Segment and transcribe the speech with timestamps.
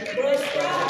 [0.00, 0.89] Depois,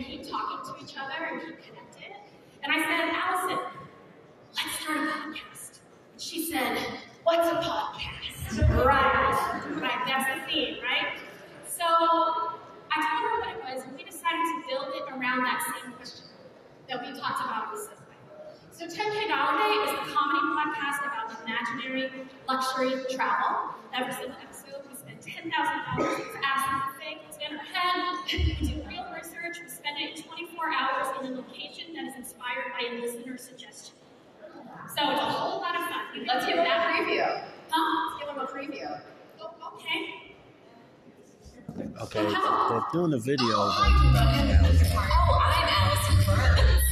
[0.00, 2.16] and keep talking to each other and keep connected.
[2.62, 3.58] And I said, Alison,
[4.56, 5.78] let's start a podcast.
[6.16, 6.78] She said,
[7.24, 8.84] What's a podcast?
[8.84, 9.62] right.
[9.76, 11.20] Right, that's the theme, right?
[11.66, 15.60] So I told her what it was, and we decided to build it around that
[15.68, 16.26] same question
[16.88, 18.16] that we talked about recently.
[18.72, 22.10] So 10K Dollar Day is a comedy podcast about imaginary
[22.48, 23.76] luxury travel.
[23.94, 25.52] Every single episode, we spend $10,000.
[25.52, 28.16] asking things in our head.
[28.60, 29.09] we do real
[29.52, 33.94] church was spending 24 hours in a location that is inspired by a listener suggestion.
[34.96, 36.26] So it's a whole lot of fun.
[36.26, 37.44] Let's give them a preview.
[37.70, 38.10] Huh?
[38.10, 39.00] Let's give them a preview.
[39.40, 40.30] Oh, okay.
[42.00, 42.22] Okay,
[42.70, 43.46] they're doing a video.
[43.48, 46.89] Oh, I'm, oh, I'm Alison Burns.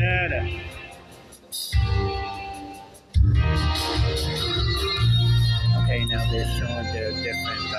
[0.00, 0.42] Öyle.
[5.82, 7.78] Okay, now they're showing their different, uh,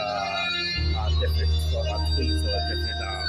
[0.98, 3.24] uh, different uh, tweets or different uh,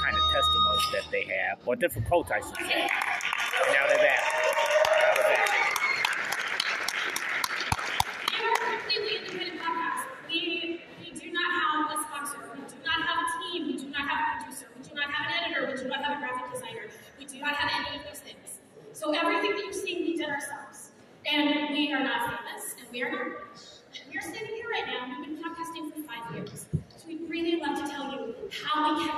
[0.00, 2.80] kind of testimonies that they have, or different quotes, I should say.
[2.80, 4.29] And now they're back.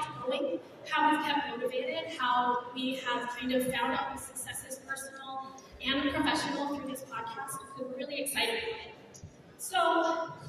[0.02, 0.58] Kept going,
[0.88, 5.52] how we've kept motivated, how we have kind of found all these successes, personal
[5.84, 7.58] and professional, through this podcast.
[7.78, 9.22] We're really excited about it.
[9.58, 9.78] So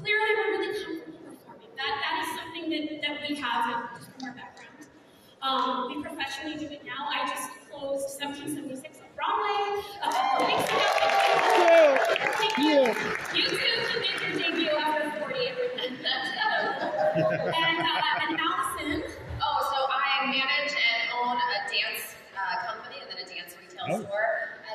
[0.01, 1.69] clearly we're really comfortable performing.
[1.77, 4.87] That, that is something that, that we have from our background.
[5.43, 7.09] Um, we professionally do it now.
[7.09, 10.81] I just closed 1776 on Broadway a couple weeks ago.
[12.39, 12.79] Thank you.
[13.37, 15.33] You too can make your debut after 40.
[17.13, 18.82] and, uh, and Alison,
[23.89, 24.05] Oh.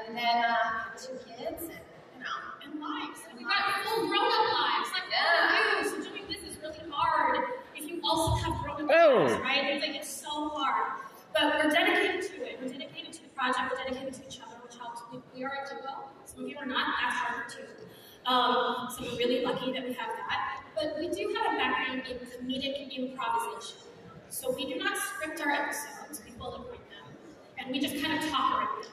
[0.07, 1.81] and then uh, two kids, and
[2.17, 2.39] you know.
[2.65, 3.21] and lives.
[3.29, 4.91] And we've got full grown-up lives.
[4.93, 5.83] Like, Yeah.
[5.83, 5.89] you.
[5.89, 7.45] So doing this is really hard
[7.77, 9.25] if you also have grown-up Oh.
[9.25, 9.65] lives, right?
[9.73, 11.03] It's like it's so hard.
[11.35, 12.59] But we're dedicated to it.
[12.61, 13.71] We're dedicated to the project.
[13.71, 15.03] We're dedicated to each other, which helps.
[15.13, 16.09] We, we are a duo.
[16.25, 16.97] Some of you are not.
[17.01, 17.69] That's harder too.
[18.27, 20.63] Um, so we're really lucky that we have that.
[20.75, 23.79] But we do have a background in comedic improvisation.
[24.29, 26.23] So we do not script our episodes.
[26.25, 27.15] We bullet point them,
[27.59, 28.93] and we just kind of talk around them.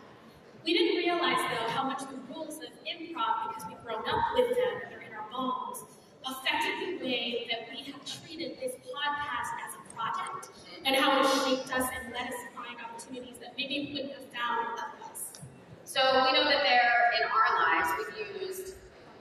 [0.66, 4.50] We didn't realize, though, how much the rules of improv, because we've grown up with
[4.50, 5.86] them they're in our bones,
[6.26, 10.50] affected the way that we have treated this podcast as a project
[10.84, 14.26] and how it shaped us and let us find opportunities that maybe we wouldn't have
[14.34, 15.38] found otherwise.
[15.84, 18.74] So we know that there in our lives we've used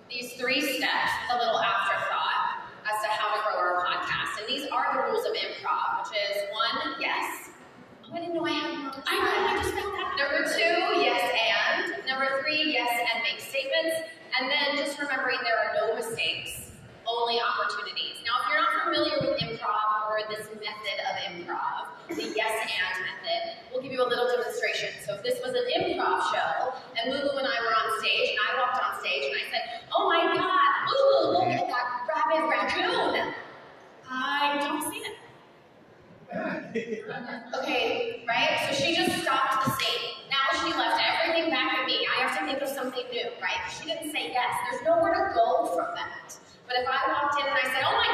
[0.09, 4.41] these three steps, a little afterthought as to how to grow our podcast.
[4.41, 7.51] And these are the rules of improv, which is one, yes.
[8.05, 9.03] Oh, I didn't know I had one.
[9.09, 10.05] I know, I just found that.
[10.21, 12.07] Number two, yes and.
[12.07, 13.97] Number three, yes and make statements.
[14.39, 16.71] And then just remembering there are no mistakes,
[17.09, 18.21] only opportunities.
[18.29, 22.97] Now, if you're not familiar with improv or this method of improv, the yes and
[23.09, 23.41] method,
[23.73, 24.93] we'll give you a little demonstration.
[25.07, 28.39] So if this was an improv show and Lulu and I were on stage and
[28.41, 29.63] I walked on stage and I said,
[29.95, 33.35] Oh my God, Lulu, look at that rabid raccoon.
[34.11, 35.17] I don't see it.
[37.59, 38.67] Okay, right?
[38.69, 40.27] So she just stopped the scene.
[40.29, 42.07] Now she left everything back at me.
[42.11, 43.63] I have to think of something new, right?
[43.71, 44.53] She didn't say yes.
[44.71, 46.35] There's nowhere to go from that.
[46.67, 48.11] But if I walked in and I said, oh my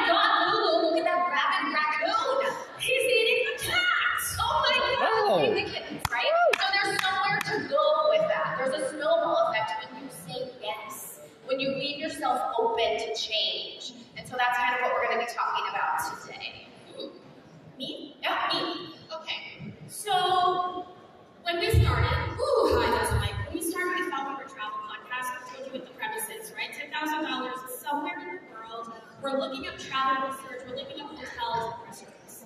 [29.31, 30.67] We're looking up travel research.
[30.67, 32.43] We're looking up hotels and restaurants.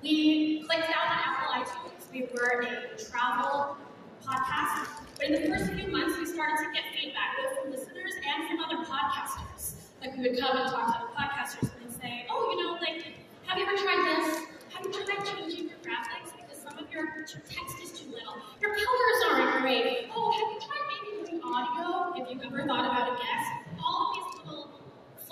[0.00, 2.08] We clicked out on Apple iTunes.
[2.10, 3.76] We were a travel
[4.24, 5.04] podcast.
[5.18, 8.48] But in the first few months, we started to get feedback both from listeners and
[8.48, 9.74] from other podcasters.
[10.00, 13.04] Like we would come and talk to other podcasters and say, "Oh, you know, like,
[13.44, 14.48] have you ever tried this?
[14.72, 18.40] Have you tried changing your graphics because some of your, your text is too little?
[18.62, 20.08] Your colors aren't great.
[20.16, 22.16] Oh, have you tried maybe doing audio?
[22.16, 23.76] Have you ever thought about a guest?
[23.76, 24.74] All of these little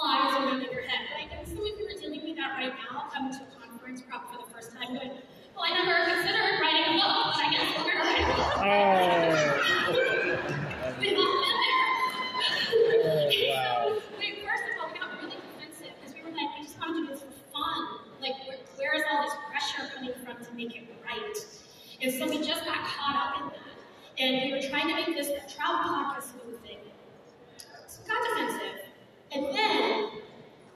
[0.03, 1.07] flies around in your head?
[1.31, 4.27] And some of you are dealing with that right now, coming to a conference prep
[4.27, 5.15] for the first time, going,
[5.55, 8.51] "Well, I never considered writing a book, but I guess we're gonna write a book."
[8.59, 9.63] Oh.
[10.99, 11.71] We've all been oh,
[13.31, 13.55] there.
[13.55, 14.03] wow.
[14.19, 16.95] Wait, first of all, we got really defensive because we were like, we just wanted
[16.95, 17.81] to do this for fun.
[18.21, 21.39] Like, where, where is all this pressure coming from to make it right?
[22.03, 23.79] And so we just got caught up in that.
[24.19, 26.79] And we were trying to make this a travel podcast new thing.
[27.87, 28.72] So we got defensive.
[29.35, 30.11] And then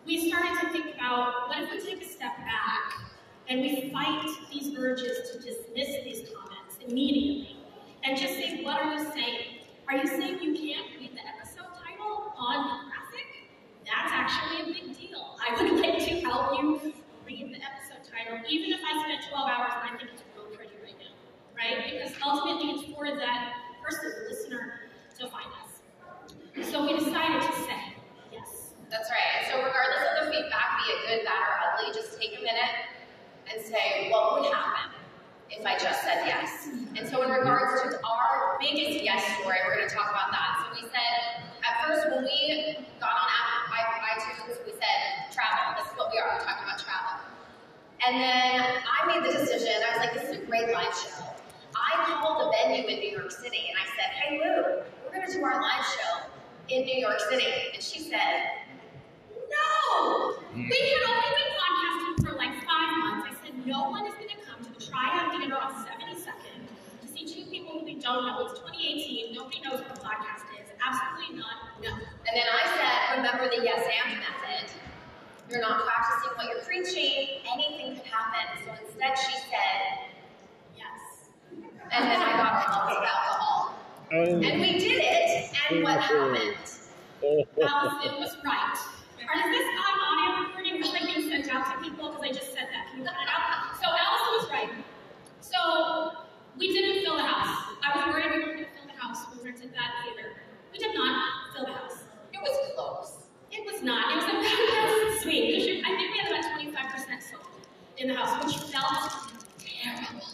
[0.07, 3.01] we started to think about what if we take a step back
[3.49, 7.59] and we fight these urges to dismiss these comments immediately
[8.03, 9.61] and just say, what are you saying?
[9.89, 13.29] Are you saying you can't read the episode title on the graphic?
[13.85, 15.37] That's actually a big deal.
[15.37, 16.95] I would like to help you
[17.27, 20.47] read the episode title, even if I spent 12 hours and I think it's real
[20.57, 21.13] pretty right now,
[21.55, 21.93] right?
[21.93, 23.53] Because ultimately it's for that
[23.85, 24.81] person, the listener,
[25.19, 26.71] to find us.
[26.73, 27.96] So we decided to say.
[28.91, 29.51] That's right.
[29.51, 32.87] So regardless of the feedback, be it good, bad, or ugly, just take a minute
[33.51, 34.95] and say, what would happen
[35.51, 36.69] if I just said yes?
[36.97, 40.63] And so in regards to our biggest yes story, we're going to talk about that.
[40.63, 43.75] So we said, at first when we got on Apple
[44.17, 44.99] iTunes, we said
[45.35, 45.83] travel.
[45.83, 46.39] This is what we are.
[46.39, 47.27] Talking about travel.
[48.07, 49.83] And then I made the decision.
[49.83, 51.27] I was like, this is a great live show.
[51.77, 55.27] I called a venue in New York City and I said, hey Lou, we're going
[55.27, 56.31] to do our live show
[56.69, 57.47] in New York City.
[57.75, 58.66] And she said,
[59.91, 60.35] No!
[60.55, 63.29] We had only been podcasting for like five months.
[63.31, 66.67] I said, no one is going to come to the Triad Theater on 72nd
[67.03, 68.47] to see two people who we don't know.
[68.47, 69.35] It's 2018.
[69.35, 70.67] Nobody knows what a podcast is.
[70.81, 71.77] Absolutely not.
[71.83, 71.91] No.
[71.93, 74.71] And then I said, remember the yes and method.
[75.51, 77.43] You're not practicing what you're preaching.
[77.53, 78.65] Anything could happen.
[78.65, 80.11] So instead, she said,
[80.77, 81.31] Yes.
[81.93, 83.75] and then I got her lots of alcohol.
[84.13, 84.17] Oh.
[84.17, 86.57] And we did it, and what happened?
[87.63, 88.79] Alison was right.
[89.27, 90.83] Or is this on audio recording?
[90.83, 92.91] Like being sent out to people because I just said that.
[92.91, 93.75] Can you cut it out?
[93.83, 94.71] So Alison was right.
[95.41, 95.59] So
[96.59, 97.75] we didn't fill the house.
[97.85, 99.19] I was worried we were going to fill the house.
[99.35, 100.31] We rented that theater.
[100.73, 102.05] We did not fill the house.
[102.33, 103.27] It was close.
[103.51, 104.13] It was not.
[104.13, 105.83] It was about sweet.
[105.83, 107.47] because I think we had about 25% sold
[107.99, 110.27] in the house, which felt terrible.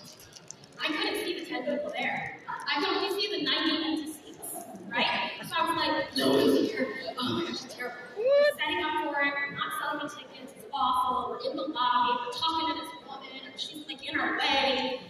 [0.80, 2.38] I couldn't see the 10 people there.
[2.48, 4.56] I could only see the 90 empty seats,
[4.90, 5.30] right?
[5.46, 6.88] So I was like, no one's here.
[7.18, 7.96] Oh my gosh, it's terrible.
[8.16, 9.30] We're setting up for it.
[9.34, 10.54] We're not selling tickets.
[10.58, 11.30] It's awful.
[11.38, 12.18] We're in the lobby.
[12.26, 15.00] We're talking to this woman, and she's like in our way.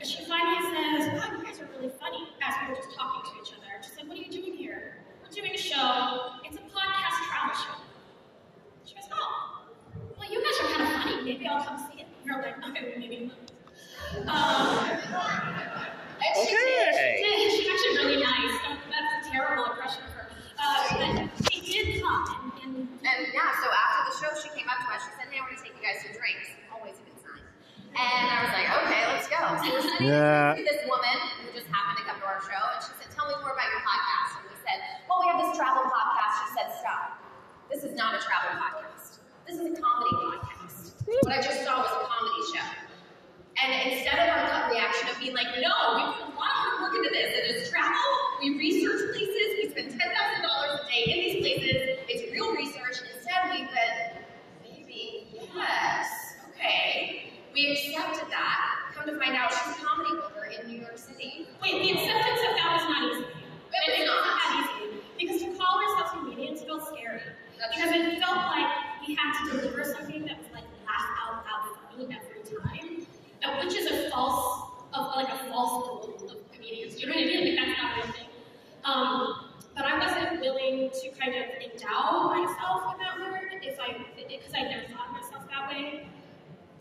[0.00, 3.22] And she finally says, wow, you guys are really funny, as we were just talking
[3.30, 3.70] to each other.
[3.86, 4.98] She's like, what are you doing here?
[5.22, 6.34] We're doing a show.
[6.42, 7.78] It's a podcast travel show.
[8.86, 9.62] She goes, oh,
[10.18, 11.22] well, you guys are kind of funny.
[11.22, 12.06] Maybe I'll come see it.
[12.26, 13.38] And we're like, okay, maybe not.
[14.12, 14.92] Um,
[16.22, 16.94] And she did.
[16.94, 17.18] Okay.
[17.18, 18.54] yeah, she's actually really nice.
[18.68, 20.26] Um, That's a terrible impression of her.
[20.60, 24.68] Uh, but she did come, and, and And yeah, so after the show, she came
[24.70, 25.02] up to us.
[25.02, 27.42] She said, "Hey, I want to take you guys to drinks." Always a good sign.
[27.98, 30.54] And I was like, "Okay, let's go." So we're sitting Yeah.
[30.54, 33.24] to this woman who just happened to come to our show, and she said, "Tell
[33.28, 34.78] me more about your podcast." And we said,
[35.08, 37.16] "Well, we have this travel podcast." She said, "Stop.
[37.72, 39.24] This is not a travel podcast.
[39.48, 41.00] This is a comedy podcast.
[41.24, 42.68] What I just saw was a comedy show."
[43.62, 46.02] And instead of our gut reaction of being like, no, we
[46.34, 47.30] lot of work into this.
[47.36, 48.02] It is travel.
[48.40, 49.48] We research places.
[49.62, 51.98] We spend ten thousand dollars a day in these places.
[52.08, 52.98] It's real research.
[53.14, 54.26] Instead, we went,
[54.62, 57.32] maybe yes, okay.
[57.54, 58.81] We accepted that.
[59.02, 61.48] Come to find out, she's a comedy booker in New York City.
[61.60, 63.26] wait, the acceptance of that was not easy.
[63.74, 64.38] It was not.
[64.38, 67.18] that easy because to call ourselves comedians felt scary.
[67.58, 68.70] That's because it felt like
[69.02, 73.02] we had to deliver something that was like laugh out loud funny every time,
[73.42, 77.00] uh, which is a false, of like a false goal of comedians.
[77.00, 77.42] You know what I mean?
[77.42, 78.30] Like that's not real thing.
[78.84, 83.98] Um, but I wasn't willing to kind of endow myself with that word if I,
[84.14, 86.06] because I never thought of myself that way.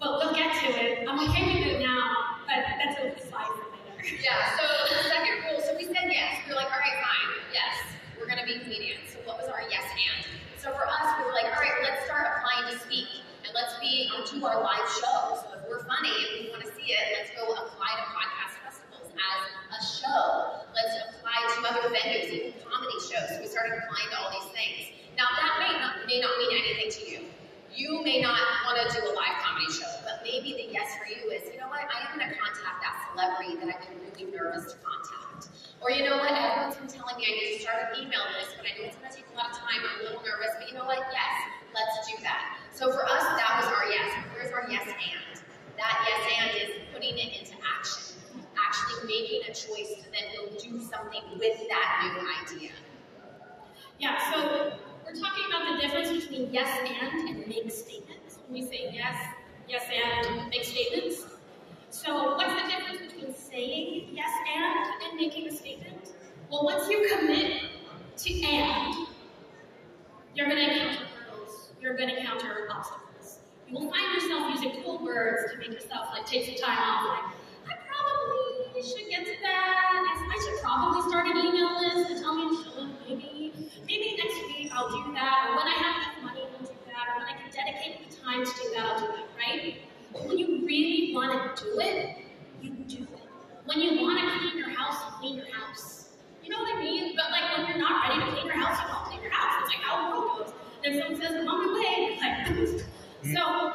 [0.02, 1.06] But we'll get to it.
[1.06, 4.02] I'm okay with it now, but that's a slide for later.
[4.26, 6.42] Yeah, so the second rule, so we said yes.
[6.42, 7.86] We were like, all right, fine, yes,
[8.18, 9.14] we're gonna be comedians.
[9.14, 10.26] So what was our yes and?
[10.58, 13.22] So for us, we were like, all right, let's start applying to speak.
[13.46, 15.38] And let's be on to our live show.
[15.38, 19.14] So if we're funny and we wanna see it, let's go apply to podcast festivals
[19.14, 20.66] as a show.
[20.74, 23.38] Let's apply to other venues, even comedy shows.
[23.38, 24.98] So we started applying to all these things.
[25.14, 27.30] Now that may not may not mean anything to.
[27.72, 28.36] You may not
[28.68, 31.56] want to do a live comedy show, but maybe the yes for you is, you
[31.56, 34.78] know what, I am going to contact that celebrity that I've been really nervous to
[34.84, 35.48] contact.
[35.80, 38.60] Or you know what, everyone's been telling me I need to start an email list,
[38.60, 39.88] but I know it's going to take a lot of time.
[39.88, 41.34] I'm a little nervous, but you know what, yes,
[41.72, 42.60] let's do that.
[42.82, 44.12] So for us, that was our yes.
[44.34, 45.44] Where's our yes and?
[45.78, 48.16] That yes and is putting it into action,
[48.58, 52.72] actually making a choice to then go do something with that new idea.
[54.00, 54.74] Yeah, so
[55.06, 58.40] we're talking about the difference between yes and and make statements.
[58.48, 59.16] When we say yes,
[59.68, 61.28] yes and make statements.
[61.92, 66.14] So what's the difference between saying yes and and making a statement?
[66.50, 67.62] Well, once you commit
[68.18, 69.08] to and,
[70.34, 70.71] you're going to
[72.02, 73.38] going to encounter obstacles.
[73.70, 77.30] You will find yourself using cool words to make yourself like take some time off.
[77.70, 80.02] Like, I probably should get to that.
[80.02, 83.54] I, should probably start an email list and tell me to maybe.
[83.86, 87.06] Maybe next week I'll do that, or when I have enough money, I'll do that,
[87.14, 89.78] or when I can dedicate the time to do that, I'll do that, right?
[90.14, 92.18] When you really want to do it,
[92.64, 93.22] you do it.
[93.66, 96.10] When you want to clean your house, you clean your house.
[96.42, 97.16] You know what I mean?
[97.16, 99.62] But like when you're not ready to clean your house, you don't clean your house.
[99.62, 100.61] It's like how the world goes.
[100.84, 102.82] If someone says, I'm on my way,
[103.34, 103.74] so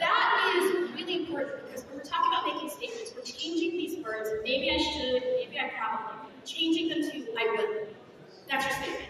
[0.00, 4.28] that is really important because when we're talking about making statements, we're changing these words.
[4.44, 7.86] Maybe I should, maybe I probably, changing them to I will.
[8.50, 9.08] That's your statement.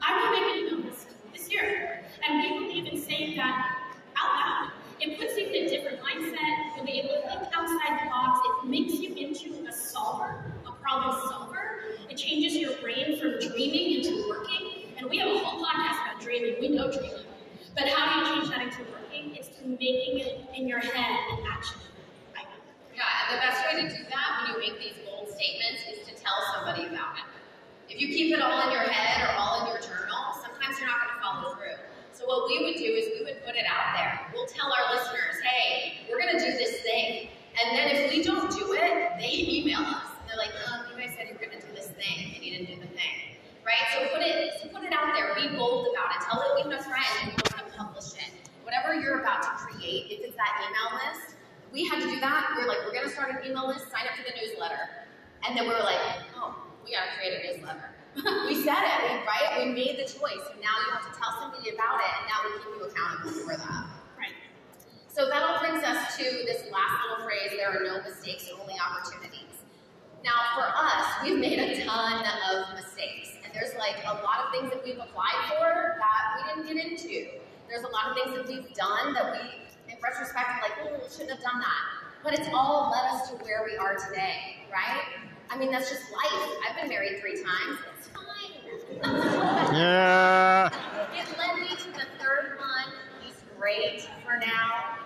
[0.00, 2.04] I will make an email list this year.
[2.26, 3.76] And we believe in saying that
[4.16, 4.72] out loud.
[5.00, 6.76] It puts you in a different mindset.
[6.76, 8.40] You'll be able to think outside the box.
[8.44, 11.82] It makes you into a solver, a problem solver.
[12.10, 14.78] It changes your brain from dreaming into working.
[14.98, 16.56] And we have a whole podcast about dreaming.
[16.60, 17.26] We know dreaming.
[17.76, 19.36] But how do you change that into working?
[19.36, 21.78] It's to making it in your head an action.
[22.34, 22.58] I know.
[22.96, 26.02] Yeah, and the best way to do that when you make these bold statements is
[26.08, 27.28] to tell somebody about it.
[27.88, 30.88] If you keep it all in your head or all in your journal, sometimes you're
[30.90, 31.78] not going to follow through.
[32.12, 34.18] So what we would do is we would put it out there.
[34.34, 37.30] We'll tell our listeners, hey, we're going to do this thing.
[37.54, 40.12] And then if we don't do it, they email us.
[40.28, 42.52] They're like, oh, you guys said you were going to do this thing, and you
[42.52, 43.40] didn't do the thing.
[43.64, 43.80] Right?
[43.92, 45.32] So put it so put it out there.
[45.36, 46.24] Be bold about it.
[46.24, 48.32] Tell it even a friend trend, we want to publish it.
[48.64, 51.36] Whatever you're about to create, if it's that email list,
[51.72, 52.56] we had to do that.
[52.56, 55.08] We were like, we're gonna start an email list, sign up for the newsletter.
[55.44, 56.00] And then we were like,
[56.36, 57.92] oh, we gotta create a newsletter.
[58.48, 59.60] we said it, right?
[59.60, 60.44] We made the choice.
[60.52, 63.36] And now you have to tell somebody about it, and now we keep you accountable
[63.44, 63.97] for that.
[65.08, 68.74] So that all brings us to this last little phrase there are no mistakes, only
[68.78, 69.48] opportunities.
[70.22, 73.34] Now, for us, we've made a ton of mistakes.
[73.44, 76.84] And there's like a lot of things that we've applied for that we didn't get
[76.84, 77.28] into.
[77.68, 81.00] There's a lot of things that we've done that we, in retrospect, are like, oh,
[81.02, 81.82] we shouldn't have done that.
[82.22, 85.02] But it's all led us to where we are today, right?
[85.50, 86.50] I mean, that's just life.
[86.68, 87.78] I've been married three times.
[87.98, 89.74] It's fine.
[89.74, 90.70] Yeah.
[93.58, 94.96] great for now.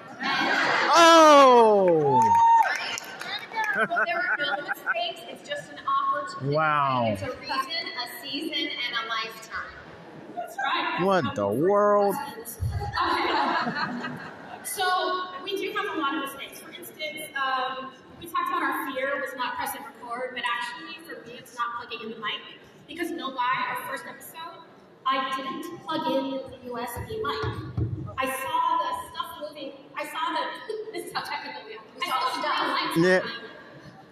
[0.94, 2.21] Oh.
[3.76, 5.21] well, there are no mistakes.
[5.28, 6.56] It's just an opportunity.
[6.56, 7.06] Wow.
[7.12, 9.73] It's a reason, a season, and a lifetime.
[10.37, 11.04] That's right.
[11.04, 12.14] What the world?
[13.02, 14.09] Okay.
[14.64, 16.61] So we do have a lot of mistakes.
[16.61, 21.26] For instance, um, we talked about our fear was not pressing record, but actually for
[21.26, 22.40] me it's not plugging in the mic.
[22.87, 24.62] Because no lie, our first episode,
[25.04, 27.82] I didn't plug in the USB mic.
[28.18, 29.73] I saw the stuff moving.
[29.97, 31.85] I saw the this is how technical we are.
[31.99, 33.20] I saw the stuff lights Yeah.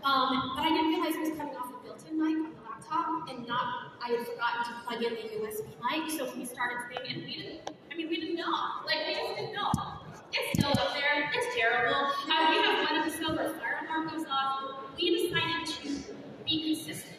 [0.04, 3.28] Um, but I didn't realize it was coming off a built-in mic on the laptop
[3.28, 6.10] and not I had forgotten to plug in the USB mic.
[6.10, 8.49] So we started saying and we didn't I mean we didn't know.
[8.87, 9.70] Like we just didn't know.
[10.32, 11.28] It's still up there.
[11.34, 12.08] It's terrible.
[12.25, 14.97] Uh, we have one episode where fire alarm goes off.
[14.97, 16.14] We decided to
[16.47, 17.19] be consistent.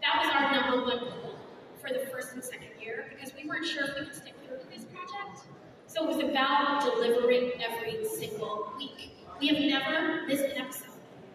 [0.00, 1.34] That was our number one goal
[1.82, 4.58] for the first and second year because we weren't sure if we could stick through
[4.58, 5.44] with this project.
[5.86, 9.10] So it was about delivering every single week.
[9.40, 10.51] We have never missed.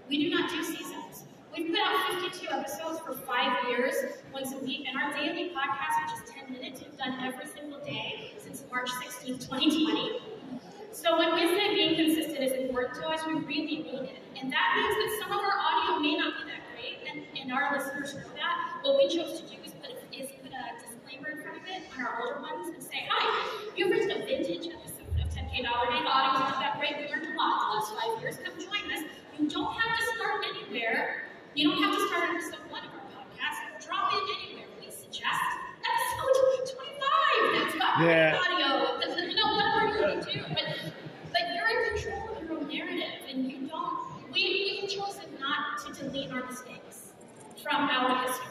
[0.09, 1.25] We do not do seasons.
[1.51, 3.93] We've put out 52 episodes for five years,
[4.31, 7.79] once a week, and our daily podcast, which is 10 minutes, we've done every single
[7.83, 10.21] day since March 16, 2020.
[10.93, 14.23] So when we say being consistent is important to us, we really mean it.
[14.39, 17.51] And that means that some of our audio may not be that great, and, and
[17.51, 18.79] our listeners know that.
[18.83, 21.67] What we chose to do is put, a, is put a disclaimer in front of
[21.67, 23.27] it on our older ones and say, hi,
[23.75, 25.99] you've reached a vintage episode of 10K Dollar Day.
[25.99, 26.95] The audio's not that great.
[26.95, 28.39] We learned a lot the last five years.
[28.39, 29.03] Come join us.
[29.39, 31.23] You don't have to start anywhere.
[31.55, 33.85] You don't have to start at episode one of our podcast.
[33.85, 34.65] Drop in anywhere.
[34.79, 35.41] We suggest
[35.85, 37.61] episode 25.
[37.61, 38.39] That's got Yeah.
[38.41, 38.97] audio.
[39.27, 40.41] You know, whatever you want to do.
[40.49, 40.93] But,
[41.31, 44.31] but you're in control of your own narrative, and you don't.
[44.33, 47.11] We, we've chosen not to delete our mistakes
[47.61, 48.46] from our history.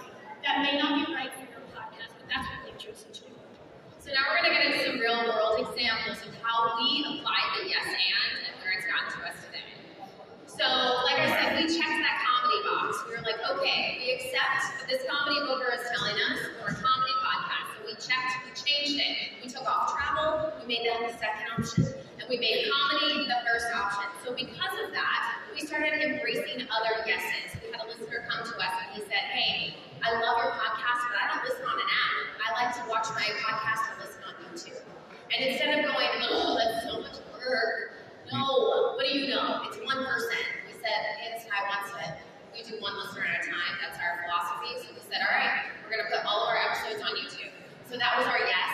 [41.56, 42.12] Guy wants it.
[42.52, 43.74] We do one listener at a time.
[43.80, 44.76] That's our philosophy.
[44.84, 47.52] So we said, all right, we're going to put all of our episodes on YouTube.
[47.88, 48.65] So that was our yes.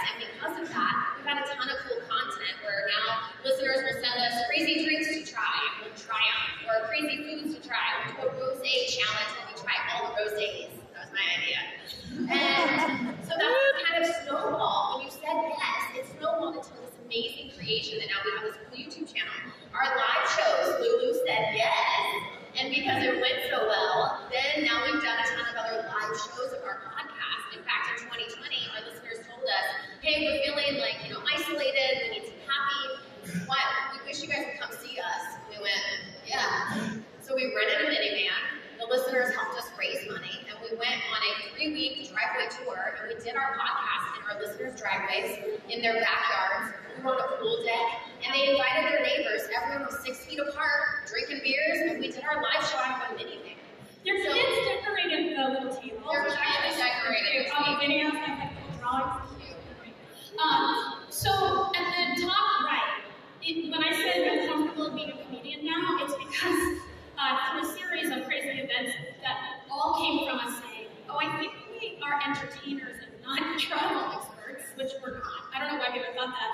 [34.13, 35.41] Wish you guys would come see us.
[35.49, 35.81] We went,
[36.29, 37.01] yeah.
[37.25, 38.29] So we rented a minivan.
[38.77, 43.09] The listeners helped us raise money, and we went on a three-week driveway tour, and
[43.09, 45.41] we did our podcast in our listeners' driveways,
[45.73, 46.77] in their backyards.
[46.93, 47.89] We were on a pool deck,
[48.21, 49.49] and they invited their neighbors.
[49.49, 53.17] Everyone was six feet apart, drinking beers, and we did our live show out of
[53.17, 53.57] a minivan.
[54.05, 56.05] Your So- kids decorated the little table.
[56.05, 57.49] I kids just- decorated.
[57.57, 60.37] On the videos, I have little drawings.
[60.37, 62.99] Um, so, and then top right,
[63.45, 66.81] it, when I say I'm comfortable being a comedian now, it's because
[67.19, 71.37] uh, through a series of crazy events that all came from us saying, oh, I
[71.39, 75.23] think we are entertainers and not travel experts, which we're not.
[75.55, 76.51] I don't know why ever thought that.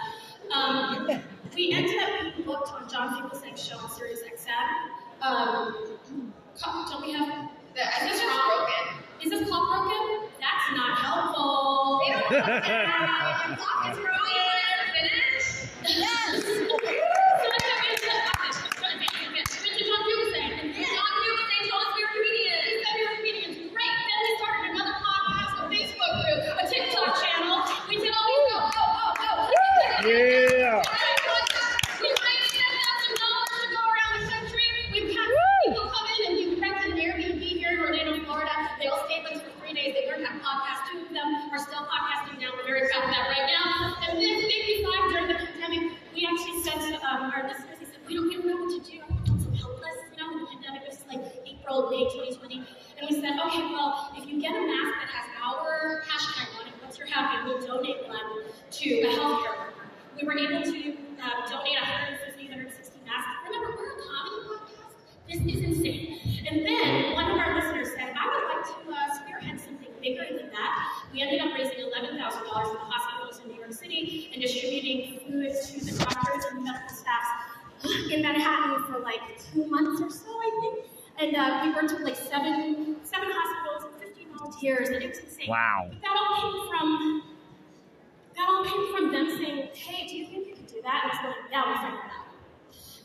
[0.55, 1.23] Um,
[1.55, 5.23] we ended up being booked on John Fugelsang's show on Sirius XM.
[5.23, 5.99] Um,
[6.91, 9.05] don't we have The, I think broken.
[9.23, 10.29] is this clock broken?
[10.41, 12.01] That's not helpful.
[12.07, 13.59] They don't know that.
[41.19, 42.55] them are still podcasting now.
[42.55, 43.99] We're very proud of that right now.
[44.07, 47.99] And this Baby during the pandemic, we actually said to um, our listeners, he said,
[48.07, 49.03] we don't even know what to do.
[49.03, 52.63] Our adults have helped us, you know, when the pandemic was like April, May 2020.
[52.99, 56.67] And we said, okay, well, if you get a mask that has our hashtag on
[56.71, 59.75] it, what's your happy, we'll donate one to a healthcare worker.
[60.15, 60.79] We were able to
[61.19, 63.31] uh, donate 150, 160 masks.
[63.47, 64.95] Remember, we're a comedy podcast.
[65.27, 66.47] This is insane.
[66.47, 67.08] And then
[71.13, 75.53] We ended up raising $11,000 for the hospitals in New York City and distributing food
[75.55, 77.25] to the doctors and medical staff
[78.13, 80.85] in Manhattan for like two months or so, I think.
[81.21, 85.19] And uh, we worked with like seven seven hospitals and 15 volunteers, and it was
[85.19, 85.49] insane.
[85.49, 85.91] Wow.
[86.03, 87.23] That all came from
[88.37, 91.13] that all came from them saying, "Hey, do you think you can do that?" And
[91.13, 92.27] I was like, "Yeah, we'll figure it out."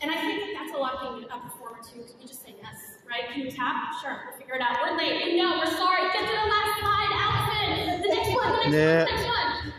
[0.03, 2.03] And I think that that's a lot of being a performer too.
[2.03, 2.82] Can you just say yes,
[3.13, 3.29] right?
[3.31, 3.93] Can you tap?
[4.01, 4.77] Sure, we'll figure it out.
[4.81, 5.23] We're late.
[5.23, 5.57] We know.
[5.59, 6.01] We're sorry.
[6.13, 8.01] Get to the last slide, Alison.
[8.01, 8.51] The next one.
[8.63, 9.05] The next Yeah.
[9.05, 9.05] one.
[9.05, 9.73] The next one.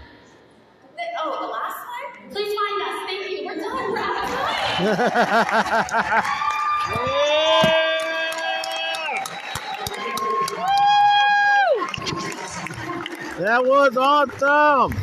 [0.96, 2.10] The, oh, the last slide?
[2.30, 2.94] Please find us.
[3.06, 3.38] Thank you.
[3.46, 3.90] We're done.
[3.90, 4.54] We're out of time.
[13.40, 14.94] that was awesome.